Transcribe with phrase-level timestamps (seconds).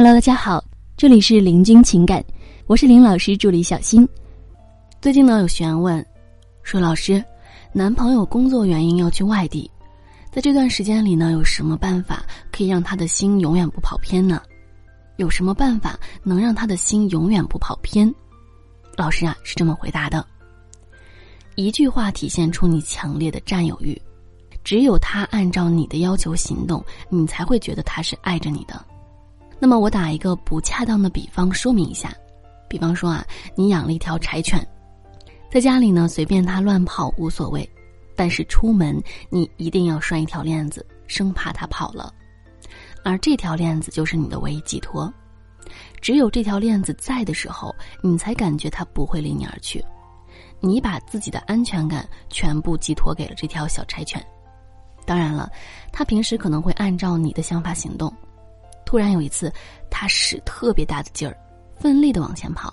[0.00, 0.64] Hello，大家好，
[0.96, 2.24] 这里是林君情感，
[2.68, 4.08] 我是林老师助理小新。
[5.00, 6.06] 最近呢，有学员问
[6.62, 7.20] 说：“老师，
[7.72, 9.68] 男朋友工作原因要去外地，
[10.30, 14.40] 在这段时间里呢，有什么办法可以让他的心永远不跑偏呢？
[15.16, 18.08] 有什么办法能让他的心永远不跑偏？”
[18.96, 20.24] 老师啊，是这么回答的：
[21.56, 24.00] 一句话体现出你强烈的占有欲，
[24.62, 28.80] 只有他按照你的要求行动，你才会觉得他是爱着你的。
[29.60, 32.14] 那么我打一个不恰当的比方说明一下，
[32.68, 33.26] 比方说啊，
[33.56, 34.64] 你养了一条柴犬，
[35.50, 37.68] 在家里呢随便它乱跑无所谓，
[38.14, 42.12] 但是出门你一定要拴一条链子，生怕它跑了，
[43.02, 45.12] 而这条链子就是你的唯一寄托，
[46.00, 49.84] 只有这条链子在的时候，你才感觉它不会离你而去，
[50.60, 54.24] 你把自己的安全感全部寄托给了这条小柴犬，
[55.04, 55.50] 当然了，
[55.92, 58.12] 它平时可能会按照你的想法行动。
[58.88, 59.52] 突然有一次，
[59.90, 61.36] 他使特别大的劲儿，
[61.78, 62.72] 奋力的往前跑，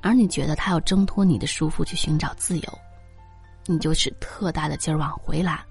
[0.00, 2.78] 而你觉得他要挣脱你的束缚去寻找自由，
[3.66, 5.62] 你就使特大的劲儿往回拉，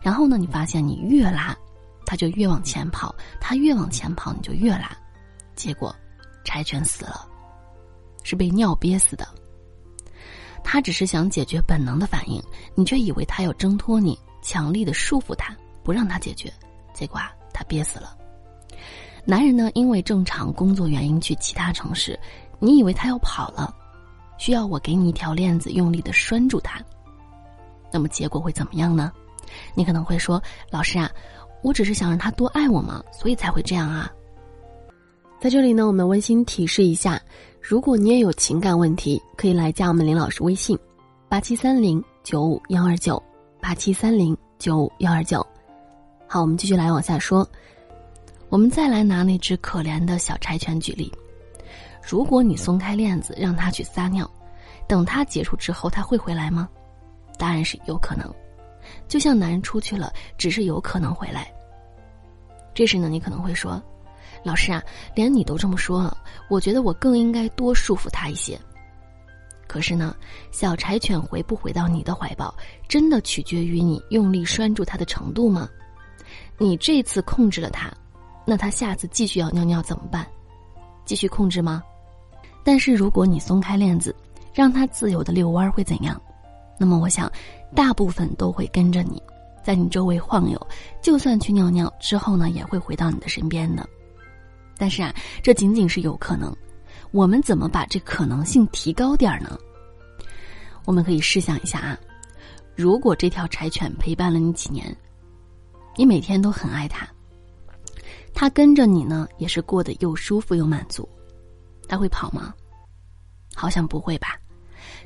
[0.00, 1.56] 然后呢，你发现你越拉，
[2.04, 4.90] 他就越往前跑，他越往前跑，你就越拉，
[5.54, 5.94] 结果，
[6.44, 7.24] 柴犬死了，
[8.24, 9.24] 是被尿憋死的。
[10.64, 12.42] 他只是想解决本能的反应，
[12.74, 16.52] 你却以为他要挣脱你，强力的束缚他，不让他解决，
[16.92, 18.16] 结果啊，他憋死了。
[19.24, 22.18] 男人呢，因为正常工作原因去其他城市，
[22.58, 23.74] 你以为他要跑了，
[24.36, 26.80] 需要我给你一条链子，用力的拴住他。
[27.92, 29.12] 那么结果会怎么样呢？
[29.74, 31.10] 你可能会说：“老师啊，
[31.62, 34.10] 我只是想让他多爱我嘛，所以才会这样啊。”
[35.38, 37.20] 在这里呢，我们温馨提示一下：
[37.60, 40.76] 如果你也有情感问题，可以来加我们林老师微信：
[41.28, 43.22] 八七三零九五幺二九
[43.60, 45.46] 八七三零九五幺二九。
[46.26, 47.46] 好，我们继续来往下说。
[48.52, 51.10] 我们再来拿那只可怜的小柴犬举例，
[52.06, 54.30] 如果你松开链子让它去撒尿，
[54.86, 56.68] 等它结束之后，它会回来吗？
[57.38, 58.30] 答案是有可能。
[59.08, 61.50] 就像男人出去了，只是有可能回来。
[62.74, 63.82] 这时呢，你可能会说
[64.44, 64.82] ：“老师啊，
[65.14, 66.14] 连你都这么说了，
[66.50, 68.60] 我觉得我更应该多束缚他一些。”
[69.66, 70.14] 可是呢，
[70.50, 72.54] 小柴犬回不回到你的怀抱，
[72.86, 75.66] 真的取决于你用力拴住它的程度吗？
[76.58, 77.90] 你这次控制了它。
[78.44, 80.26] 那他下次继续要尿尿怎么办？
[81.04, 81.82] 继续控制吗？
[82.64, 84.14] 但是如果你松开链子，
[84.54, 86.20] 让他自由的遛弯会怎样？
[86.78, 87.30] 那么我想，
[87.74, 89.22] 大部分都会跟着你，
[89.64, 90.66] 在你周围晃悠，
[91.00, 93.88] 就算去尿尿之后呢，也会回到你的身边的。
[94.76, 96.54] 但是啊，这仅仅是有可能。
[97.12, 99.58] 我们怎么把这可能性提高点儿呢？
[100.84, 101.98] 我们可以试想一下啊，
[102.74, 104.96] 如果这条柴犬陪伴了你几年，
[105.96, 107.06] 你每天都很爱它。
[108.34, 111.08] 他跟着你呢，也是过得又舒服又满足。
[111.88, 112.54] 他会跑吗？
[113.54, 114.38] 好像不会吧。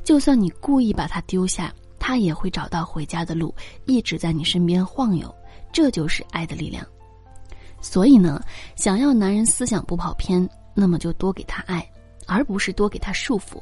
[0.04, 5.34] 就算你故意把他丢下，他也会找到回家的路，一直在你身边晃悠。
[5.72, 6.86] 这就是爱的力量。
[7.80, 8.40] 所以呢，
[8.76, 11.86] 想要男人思想不跑偏，那么就多给他爱，
[12.26, 13.60] 而不是多给他束缚。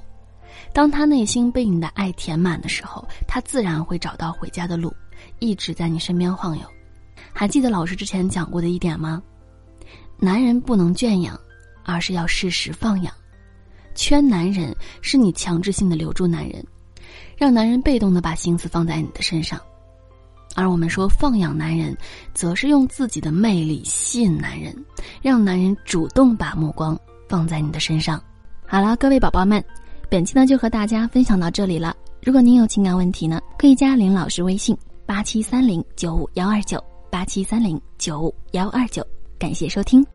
[0.72, 4.94] 当他内心被你的爱填满的时候，他自然会找到回家的路，
[5.40, 6.64] 一直在你身边晃悠。
[7.32, 9.20] 还记得老师之前讲过的一点吗？
[10.18, 11.38] 男人不能圈养，
[11.84, 13.12] 而是要适时放养。
[13.94, 16.64] 圈男人是你强制性的留住男人，
[17.36, 19.58] 让男人被动的把心思放在你的身上；
[20.56, 21.96] 而我们说放养男人，
[22.32, 24.74] 则是用自己的魅力吸引男人，
[25.22, 26.98] 让男人主动把目光
[27.28, 28.20] 放在你的身上。
[28.66, 29.62] 好了，各位宝宝们，
[30.08, 31.94] 本期呢就和大家分享到这里了。
[32.22, 34.76] 如果您有情感问题呢，可以加林老师微信：
[35.06, 39.06] 八七三零九五幺二九八七三零九五幺二九。
[39.44, 40.13] 感谢收听。